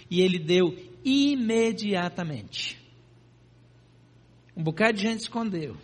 [0.10, 2.80] e ele deu imediatamente.
[4.56, 5.78] Um bocado de gente escondeu.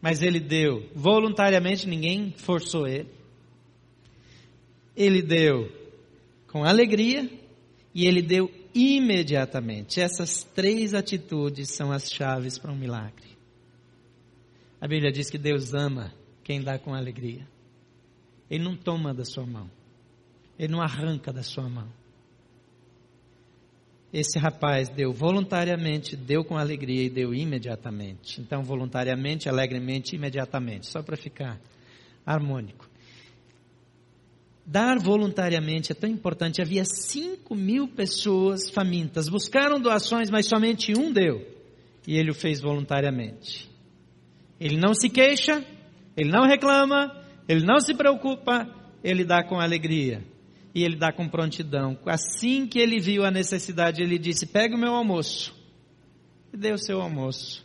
[0.00, 3.08] Mas ele deu voluntariamente, ninguém forçou ele.
[4.96, 5.70] Ele deu
[6.48, 7.30] com alegria
[7.94, 10.00] e ele deu imediatamente.
[10.00, 13.26] Essas três atitudes são as chaves para um milagre.
[14.80, 16.12] A Bíblia diz que Deus ama
[16.44, 17.46] quem dá com alegria.
[18.50, 19.70] Ele não toma da sua mão.
[20.58, 21.88] Ele não arranca da sua mão.
[24.12, 28.40] Esse rapaz deu voluntariamente, deu com alegria e deu imediatamente.
[28.40, 31.60] Então, voluntariamente, alegremente, imediatamente, só para ficar
[32.24, 32.88] harmônico.
[34.64, 36.62] Dar voluntariamente é tão importante.
[36.62, 39.28] Havia 5 mil pessoas famintas.
[39.28, 41.46] Buscaram doações, mas somente um deu.
[42.06, 43.68] E ele o fez voluntariamente.
[44.58, 45.62] Ele não se queixa,
[46.16, 47.12] ele não reclama,
[47.46, 48.66] ele não se preocupa,
[49.04, 50.24] ele dá com alegria
[50.76, 51.98] e ele dá com prontidão.
[52.04, 55.56] Assim que ele viu a necessidade, ele disse: Pega o meu almoço.
[56.52, 57.64] E deu o seu almoço,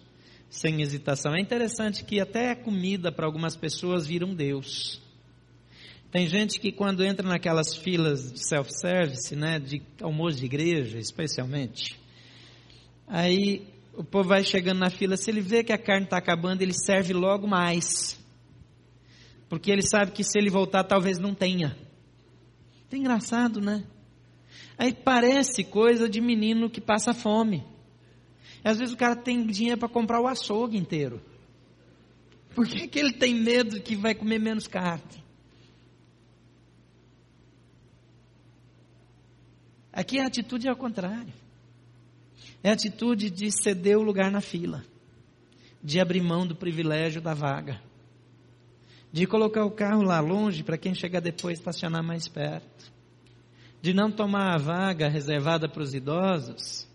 [0.50, 1.36] sem hesitação.
[1.36, 5.02] É interessante que até a comida para algumas pessoas vira um Deus.
[6.10, 12.00] Tem gente que quando entra naquelas filas de self-service, né, de almoço de igreja, especialmente,
[13.06, 16.62] aí o povo vai chegando na fila, se ele vê que a carne está acabando,
[16.62, 18.17] ele serve logo mais.
[19.50, 21.76] Porque ele sabe que se ele voltar, talvez não tenha.
[22.91, 23.84] É engraçado, né?
[24.77, 27.63] Aí parece coisa de menino que passa fome.
[28.63, 31.21] Às vezes o cara tem dinheiro para comprar o açougue inteiro.
[32.54, 35.23] Por que, que ele tem medo que vai comer menos carne?
[39.91, 41.34] Aqui a atitude é ao contrário.
[42.63, 44.84] É a atitude de ceder o lugar na fila,
[45.84, 47.82] de abrir mão do privilégio da vaga,
[49.12, 52.91] de colocar o carro lá longe para quem chegar depois estacionar mais perto,
[53.82, 56.88] de não tomar a vaga reservada para os idosos,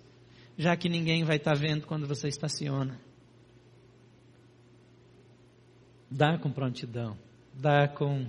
[0.57, 2.99] já que ninguém vai estar tá vendo quando você estaciona.
[6.11, 7.19] Dá com prontidão,
[7.53, 8.27] dá com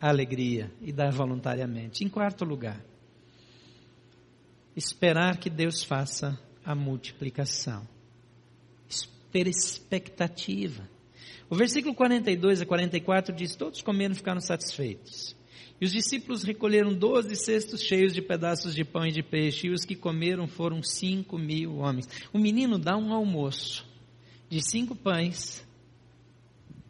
[0.00, 2.04] alegria e dá voluntariamente.
[2.04, 2.80] Em quarto lugar,
[4.74, 7.86] esperar que Deus faça a multiplicação.
[9.30, 10.88] Ter expectativa.
[11.48, 15.36] O versículo 42 a 44 diz: Todos comeram e ficaram satisfeitos.
[15.80, 19.70] E os discípulos recolheram doze cestos cheios de pedaços de pão e de peixe, e
[19.70, 22.06] os que comeram foram cinco mil homens.
[22.32, 23.86] O menino dá um almoço
[24.48, 25.66] de cinco pães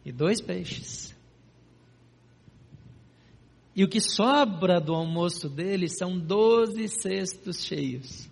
[0.03, 1.15] e dois peixes.
[3.73, 8.29] E o que sobra do almoço dele são doze cestos cheios.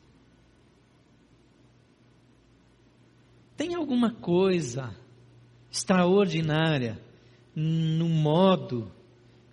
[3.55, 4.93] Tem alguma coisa
[5.71, 6.99] extraordinária
[7.55, 8.91] no modo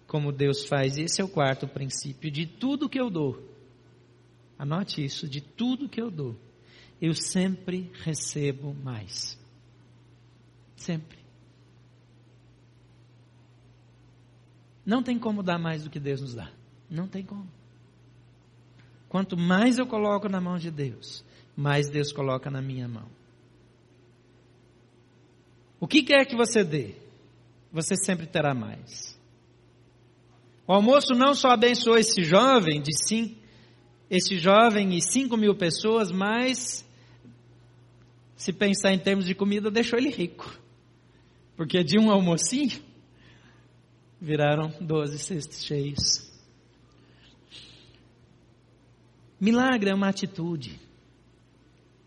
[0.07, 0.96] como Deus faz.
[0.96, 2.31] Esse é o quarto princípio.
[2.31, 3.42] De tudo que eu dou,
[4.59, 6.37] anote isso: de tudo que eu dou,
[7.00, 9.38] eu sempre recebo mais.
[10.76, 11.18] Sempre.
[14.85, 16.50] Não tem como dar mais do que Deus nos dá.
[16.88, 17.50] Não tem como.
[19.08, 21.25] Quanto mais eu coloco na mão de Deus,
[21.56, 23.08] mais Deus coloca na minha mão.
[25.79, 26.94] O que quer que você dê,
[27.70, 29.16] você sempre terá mais.
[30.66, 33.37] O almoço não só abençoou esse jovem de cinco,
[34.10, 36.85] esse jovem e cinco mil pessoas, mas
[38.37, 40.58] se pensar em termos de comida, deixou ele rico.
[41.56, 42.83] Porque de um almocinho
[44.20, 46.27] viraram doze cestos cheios.
[49.40, 50.81] Milagre é uma atitude.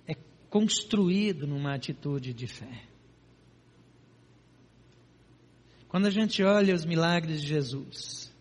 [0.08, 0.16] É
[0.50, 2.89] construído numa atitude de fé.
[5.90, 8.32] Quando a gente olha os milagres de Jesus,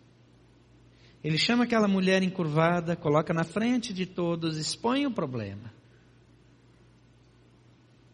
[1.24, 5.72] Ele chama aquela mulher encurvada, coloca na frente de todos, expõe o problema.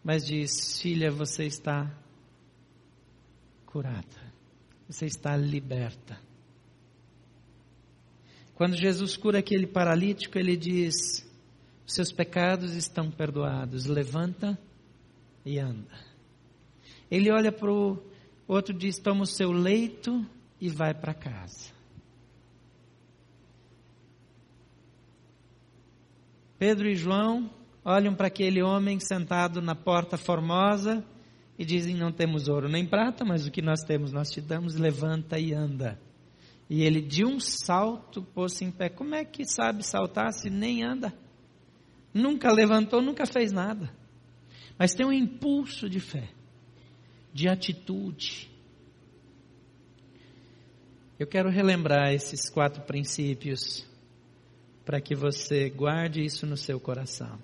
[0.05, 1.93] Mas diz: Filha, você está
[3.66, 4.32] curada,
[4.89, 6.16] você está liberta.
[8.55, 11.28] Quando Jesus cura aquele paralítico, ele diz:
[11.85, 14.57] Seus pecados estão perdoados, levanta
[15.45, 15.99] e anda.
[17.11, 18.13] Ele olha para o
[18.47, 20.24] outro diz: Toma o seu leito
[20.61, 21.72] e vai para casa.
[26.59, 27.51] Pedro e João
[27.84, 31.05] olham para aquele homem sentado na porta formosa
[31.59, 34.76] e dizem: Não temos ouro nem prata, mas o que nós temos nós te damos,
[34.76, 36.01] levanta e anda.
[36.68, 38.88] E ele de um salto pôs-se em pé.
[38.88, 41.12] Como é que sabe saltar se nem anda?
[42.12, 43.92] Nunca levantou, nunca fez nada.
[44.78, 46.28] Mas tem um impulso de fé,
[47.35, 48.49] de atitude.
[51.18, 53.85] Eu quero relembrar esses quatro princípios
[54.85, 57.39] para que você guarde isso no seu coração.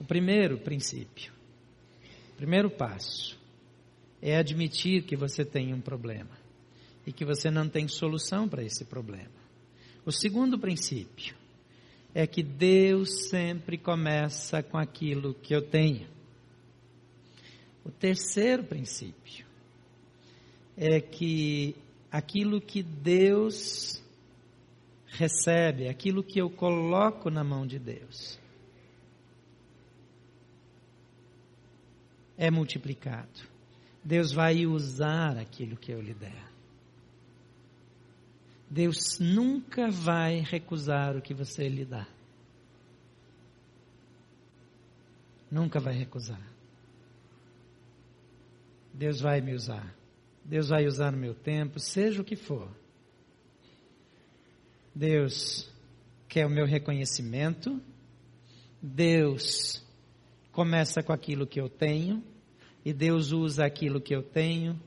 [0.00, 1.32] O primeiro princípio,
[2.32, 3.38] o primeiro passo,
[4.20, 6.36] é admitir que você tem um problema
[7.06, 9.38] e que você não tem solução para esse problema.
[10.04, 11.36] O segundo princípio
[12.14, 16.17] é que Deus sempre começa com aquilo que eu tenho.
[17.88, 19.46] O terceiro princípio
[20.76, 21.74] é que
[22.12, 24.04] aquilo que Deus
[25.06, 28.38] recebe, aquilo que eu coloco na mão de Deus,
[32.36, 33.48] é multiplicado.
[34.04, 36.46] Deus vai usar aquilo que eu lhe der.
[38.68, 42.06] Deus nunca vai recusar o que você lhe dá.
[45.50, 46.57] Nunca vai recusar.
[48.98, 49.94] Deus vai me usar.
[50.44, 52.68] Deus vai usar o meu tempo, seja o que for.
[54.92, 55.72] Deus
[56.28, 57.80] quer o meu reconhecimento.
[58.82, 59.86] Deus
[60.50, 62.24] começa com aquilo que eu tenho.
[62.84, 64.80] E Deus usa aquilo que eu tenho,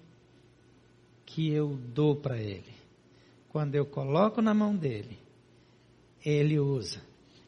[1.25, 2.73] que eu dou para Ele.
[3.47, 5.17] Quando eu coloco na mão dele,
[6.25, 7.01] ele usa.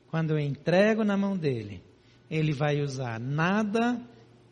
[0.08, 1.82] Quando eu entrego na mão dele,
[2.32, 3.20] ele vai usar.
[3.20, 4.02] Nada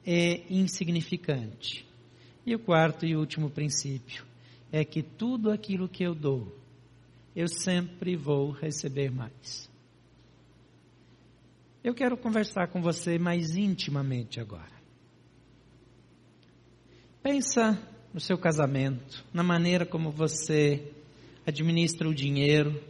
[0.06, 1.90] é insignificante.
[2.46, 4.26] E o quarto e último princípio
[4.72, 6.56] é que tudo aquilo que eu dou,
[7.36, 9.70] eu sempre vou receber mais.
[11.84, 14.72] Eu quero conversar com você mais intimamente agora.
[17.24, 17.80] Pensa
[18.14, 20.92] no seu casamento, na maneira como você
[21.46, 22.82] administra o dinheiro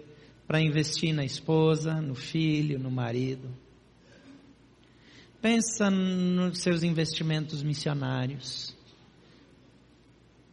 [0.47, 3.49] para investir na esposa, no filho, no marido.
[5.41, 8.75] Pensa nos seus investimentos missionários.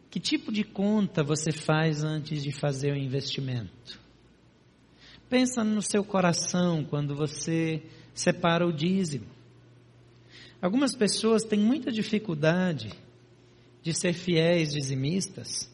[0.09, 3.99] Que tipo de conta você faz antes de fazer o investimento?
[5.29, 7.83] Pensa no seu coração quando você
[8.13, 9.27] separa o dízimo.
[10.61, 12.91] Algumas pessoas têm muita dificuldade
[13.83, 15.69] de ser fiéis dizimistas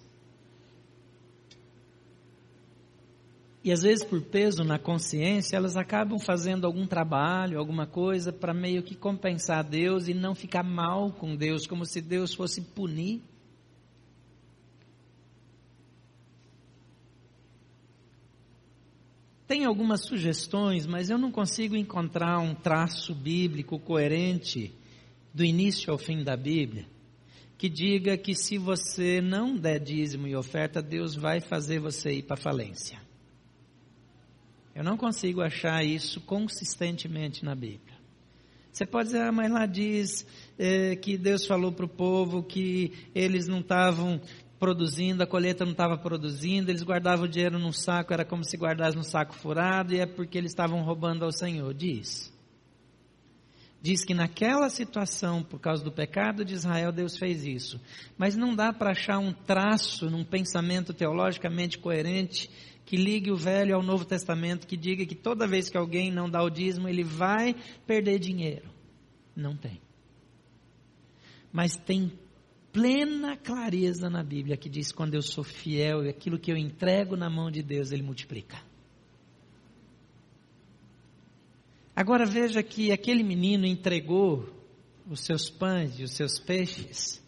[3.66, 8.54] E às vezes, por peso na consciência, elas acabam fazendo algum trabalho, alguma coisa, para
[8.54, 13.24] meio que compensar Deus e não ficar mal com Deus, como se Deus fosse punir.
[19.48, 24.74] Tem algumas sugestões, mas eu não consigo encontrar um traço bíblico coerente
[25.34, 26.88] do início ao fim da Bíblia
[27.58, 32.24] que diga que se você não der dízimo e oferta, Deus vai fazer você ir
[32.24, 33.02] para falência.
[34.74, 37.96] Eu não consigo achar isso consistentemente na Bíblia.
[38.72, 40.28] Você pode dizer, ah, mas lá diz
[40.60, 44.20] é, que Deus falou para o povo que eles não estavam
[44.60, 48.58] produzindo, a colheita não estava produzindo, eles guardavam o dinheiro num saco, era como se
[48.58, 51.74] guardasse num saco furado, e é porque eles estavam roubando ao Senhor.
[51.74, 52.34] Diz.
[53.82, 57.80] Diz que naquela situação, por causa do pecado de Israel, Deus fez isso.
[58.18, 62.49] Mas não dá para achar um traço num pensamento teologicamente coerente
[62.84, 66.30] que ligue o Velho ao Novo Testamento, que diga que toda vez que alguém não
[66.30, 68.70] dá o dízimo, ele vai perder dinheiro.
[69.36, 69.82] Não tem.
[71.51, 72.12] Mas tem
[72.76, 77.16] plena clareza na Bíblia que diz: quando eu sou fiel e aquilo que eu entrego
[77.16, 78.62] na mão de Deus, Ele multiplica.
[81.96, 84.50] Agora veja que aquele menino entregou
[85.10, 87.24] os seus pães e os seus peixes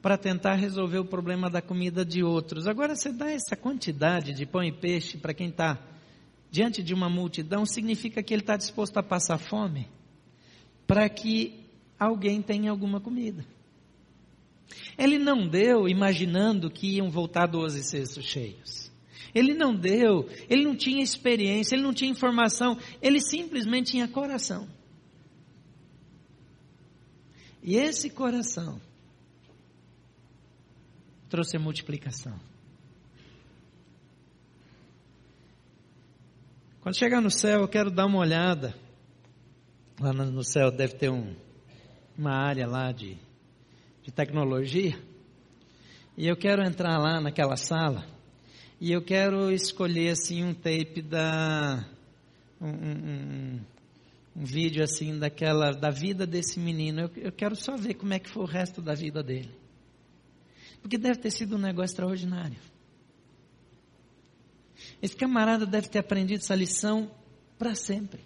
[0.00, 2.66] para tentar resolver o problema da comida de outros.
[2.66, 5.78] Agora, você dá essa quantidade de pão e peixe para quem está
[6.50, 9.86] diante de uma multidão, significa que ele está disposto a passar fome
[10.86, 11.59] para que
[12.00, 13.44] alguém tenha alguma comida.
[14.96, 18.90] Ele não deu imaginando que iam voltar 12 cestos cheios.
[19.34, 24.66] Ele não deu, ele não tinha experiência, ele não tinha informação, ele simplesmente tinha coração.
[27.62, 28.80] E esse coração
[31.28, 32.40] trouxe a multiplicação.
[36.80, 38.74] Quando chegar no céu, eu quero dar uma olhada.
[40.00, 41.36] Lá no céu deve ter um,
[42.20, 43.16] uma área lá de,
[44.02, 44.94] de tecnologia.
[46.18, 48.04] E eu quero entrar lá naquela sala.
[48.78, 51.82] E eu quero escolher assim um tape da.
[52.60, 53.60] Um, um,
[54.36, 57.00] um vídeo assim daquela da vida desse menino.
[57.00, 59.54] Eu, eu quero só ver como é que foi o resto da vida dele.
[60.82, 62.58] Porque deve ter sido um negócio extraordinário.
[65.00, 67.10] Esse camarada deve ter aprendido essa lição
[67.58, 68.20] para sempre.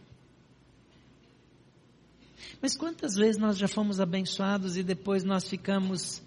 [2.60, 6.22] Mas quantas vezes nós já fomos abençoados e depois nós ficamos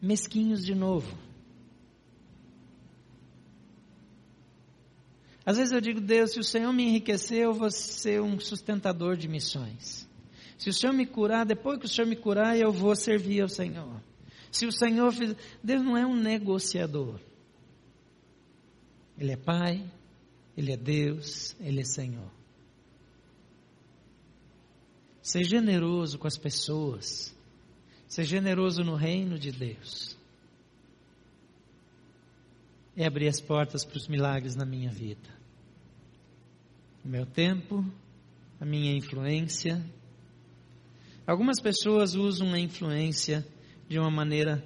[0.00, 1.16] mesquinhos de novo?
[5.44, 9.16] Às vezes eu digo, Deus, se o Senhor me enriquecer, eu vou ser um sustentador
[9.16, 10.08] de missões.
[10.58, 13.48] Se o Senhor me curar, depois que o Senhor me curar, eu vou servir ao
[13.48, 14.00] Senhor.
[14.50, 15.36] Se o Senhor fizer.
[15.62, 17.20] Deus não é um negociador.
[19.18, 19.84] Ele é Pai,
[20.56, 22.35] Ele é Deus, Ele é Senhor.
[25.26, 27.34] Seja generoso com as pessoas.
[28.06, 30.16] Seja generoso no reino de Deus.
[32.96, 35.28] É abrir as portas para os milagres na minha vida.
[37.04, 37.84] O meu tempo,
[38.60, 39.84] a minha influência.
[41.26, 43.44] Algumas pessoas usam a influência
[43.88, 44.64] de uma maneira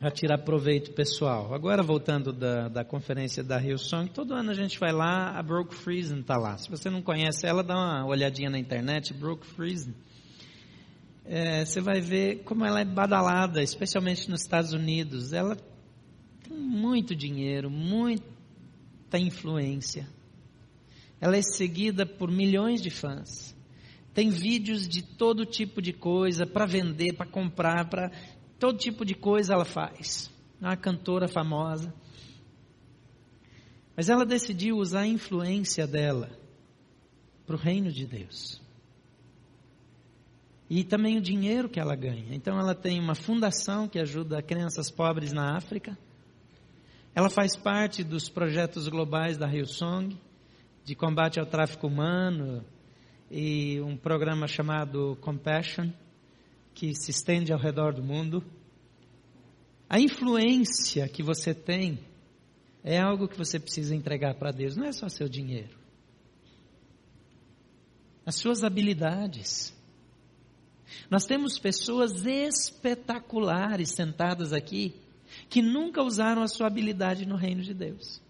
[0.00, 1.52] a tirar proveito pessoal.
[1.52, 5.74] Agora, voltando da, da conferência da Hillsong, todo ano a gente vai lá, a Brooke
[5.74, 6.56] Friesen está lá.
[6.56, 9.94] Se você não conhece ela, dá uma olhadinha na internet, Brooke Friesen.
[11.24, 15.32] É, você vai ver como ela é badalada, especialmente nos Estados Unidos.
[15.32, 15.56] Ela
[16.48, 18.22] tem muito dinheiro, muita
[19.18, 20.08] influência.
[21.20, 23.56] Ela é seguida por milhões de fãs.
[24.14, 28.10] Tem vídeos de todo tipo de coisa para vender, para comprar, para
[28.58, 30.30] Todo tipo de coisa ela faz.
[30.60, 31.94] É uma cantora famosa.
[33.96, 36.30] Mas ela decidiu usar a influência dela
[37.46, 38.60] para o reino de Deus.
[40.68, 42.34] E também o dinheiro que ela ganha.
[42.34, 45.96] Então ela tem uma fundação que ajuda crianças pobres na África.
[47.14, 50.16] Ela faz parte dos projetos globais da Hillsong,
[50.84, 52.64] de combate ao tráfico humano,
[53.30, 55.90] e um programa chamado Compassion
[56.78, 58.40] que se estende ao redor do mundo.
[59.90, 61.98] A influência que você tem
[62.84, 65.76] é algo que você precisa entregar para Deus, não é só seu dinheiro.
[68.24, 69.74] As suas habilidades.
[71.10, 74.94] Nós temos pessoas espetaculares sentadas aqui
[75.48, 78.22] que nunca usaram a sua habilidade no reino de Deus.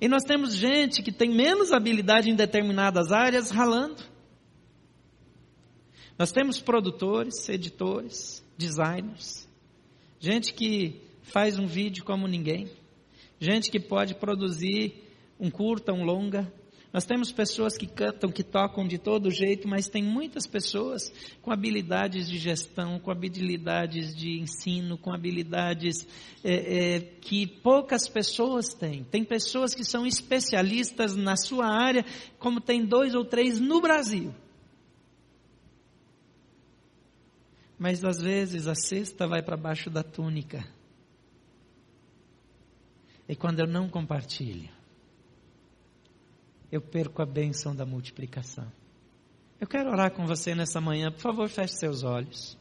[0.00, 4.13] E nós temos gente que tem menos habilidade em determinadas áreas ralando.
[6.16, 9.48] Nós temos produtores, editores, designers,
[10.20, 12.70] gente que faz um vídeo como ninguém,
[13.40, 14.94] gente que pode produzir
[15.40, 16.52] um curta, um longa.
[16.92, 21.12] Nós temos pessoas que cantam, que tocam de todo jeito, mas tem muitas pessoas
[21.42, 26.06] com habilidades de gestão, com habilidades de ensino, com habilidades
[26.44, 26.54] é,
[26.94, 29.02] é, que poucas pessoas têm.
[29.02, 32.04] Tem pessoas que são especialistas na sua área,
[32.38, 34.32] como tem dois ou três no Brasil.
[37.78, 40.64] Mas às vezes a cesta vai para baixo da túnica.
[43.28, 44.70] E quando eu não compartilho,
[46.70, 48.70] eu perco a bênção da multiplicação.
[49.60, 51.10] Eu quero orar com você nessa manhã.
[51.10, 52.58] Por favor, feche seus olhos.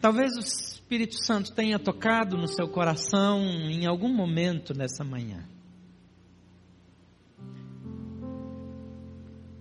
[0.00, 0.42] Talvez o
[0.94, 5.44] Espírito Santo tenha tocado no seu coração em algum momento nessa manhã.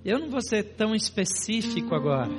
[0.06, 2.36] Eu não vou ser tão específico agora.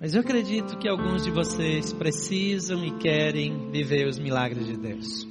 [0.00, 5.28] Mas eu acredito que alguns de vocês precisam e querem viver os milagres de Deus.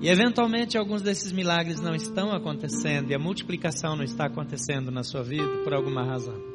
[0.00, 5.04] E eventualmente alguns desses milagres não estão acontecendo e a multiplicação não está acontecendo na
[5.04, 6.53] sua vida por alguma razão.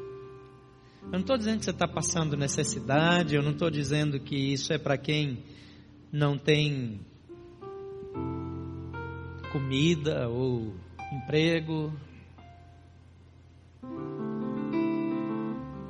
[1.10, 4.72] Eu não estou dizendo que você está passando necessidade, eu não estou dizendo que isso
[4.72, 5.44] é para quem
[6.12, 7.00] não tem
[9.52, 10.72] comida ou
[11.12, 11.92] emprego.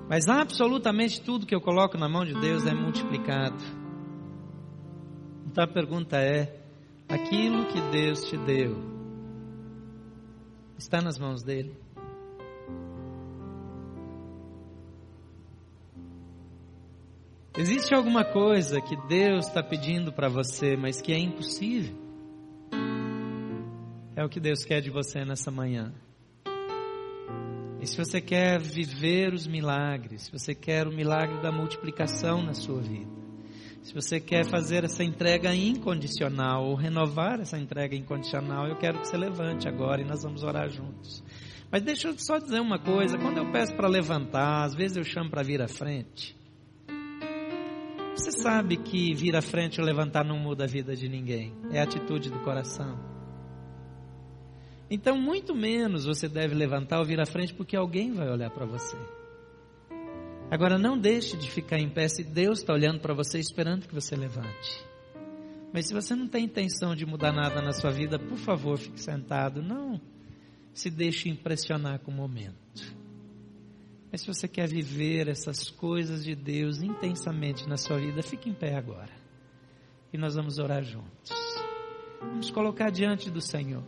[0.07, 3.61] Mas absolutamente tudo que eu coloco na mão de Deus é multiplicado.
[5.45, 6.61] Então a pergunta é:
[7.09, 8.77] aquilo que Deus te deu
[10.77, 11.75] está nas mãos dele?
[17.57, 21.97] Existe alguma coisa que Deus está pedindo para você, mas que é impossível?
[24.15, 25.91] É o que Deus quer de você nessa manhã.
[27.81, 32.53] E se você quer viver os milagres, se você quer o milagre da multiplicação na
[32.53, 33.09] sua vida,
[33.81, 39.07] se você quer fazer essa entrega incondicional ou renovar essa entrega incondicional, eu quero que
[39.07, 41.23] você levante agora e nós vamos orar juntos.
[41.71, 45.03] Mas deixa eu só dizer uma coisa: quando eu peço para levantar, às vezes eu
[45.03, 46.38] chamo para vir à frente.
[48.19, 51.79] Você sabe que vir à frente ou levantar não muda a vida de ninguém, é
[51.79, 52.99] a atitude do coração.
[54.91, 58.65] Então, muito menos você deve levantar ou vir à frente, porque alguém vai olhar para
[58.65, 58.97] você.
[60.51, 63.95] Agora, não deixe de ficar em pé se Deus está olhando para você esperando que
[63.95, 64.85] você levante.
[65.73, 68.99] Mas se você não tem intenção de mudar nada na sua vida, por favor, fique
[68.99, 69.63] sentado.
[69.63, 69.97] Não
[70.73, 72.99] se deixe impressionar com o momento.
[74.11, 78.53] Mas se você quer viver essas coisas de Deus intensamente na sua vida, fique em
[78.53, 79.11] pé agora.
[80.11, 81.31] E nós vamos orar juntos.
[82.19, 83.83] Vamos colocar diante do Senhor.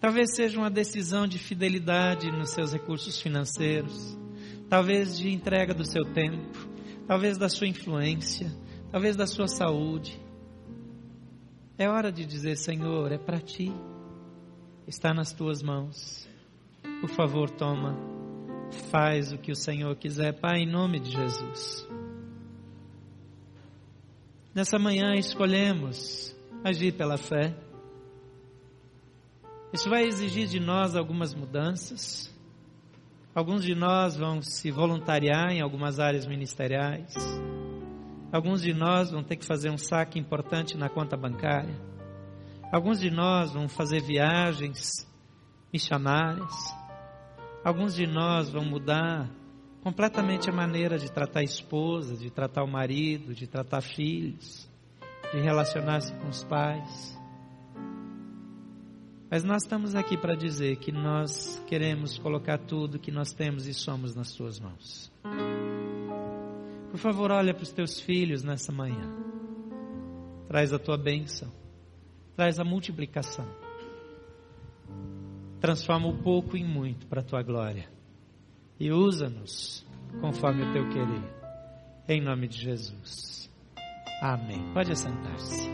[0.00, 4.18] Talvez seja uma decisão de fidelidade nos seus recursos financeiros,
[4.68, 6.58] talvez de entrega do seu tempo,
[7.06, 8.50] talvez da sua influência,
[8.90, 10.20] talvez da sua saúde.
[11.78, 13.72] É hora de dizer: Senhor, é para ti,
[14.86, 16.28] está nas tuas mãos.
[17.00, 18.13] Por favor, toma
[18.90, 21.86] Faz o que o Senhor quiser, Pai, em nome de Jesus.
[24.54, 27.54] Nessa manhã escolhemos agir pela fé.
[29.72, 32.32] Isso vai exigir de nós algumas mudanças.
[33.34, 37.12] Alguns de nós vão se voluntariar em algumas áreas ministeriais.
[38.32, 41.74] Alguns de nós vão ter que fazer um saque importante na conta bancária.
[42.72, 45.08] Alguns de nós vão fazer viagens
[45.72, 46.54] missionárias.
[47.64, 49.26] Alguns de nós vão mudar
[49.82, 54.70] completamente a maneira de tratar a esposa, de tratar o marido, de tratar filhos,
[55.32, 57.18] de relacionar-se com os pais.
[59.30, 63.72] Mas nós estamos aqui para dizer que nós queremos colocar tudo que nós temos e
[63.72, 65.10] somos nas tuas mãos.
[66.90, 69.10] Por favor, olha para os teus filhos nessa manhã.
[70.48, 71.50] Traz a tua bênção.
[72.36, 73.63] Traz a multiplicação
[75.64, 77.88] transforma o pouco em muito para a tua glória.
[78.78, 79.82] E usa-nos
[80.20, 81.22] conforme o teu querer.
[82.06, 83.50] Em nome de Jesus.
[84.20, 84.62] Amém.
[84.74, 85.66] Pode assentar-se.